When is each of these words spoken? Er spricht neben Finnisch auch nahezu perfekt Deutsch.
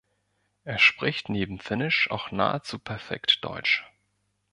Er 0.63 0.79
spricht 0.79 1.29
neben 1.29 1.59
Finnisch 1.59 2.09
auch 2.09 2.31
nahezu 2.31 2.79
perfekt 2.79 3.45
Deutsch. 3.45 3.85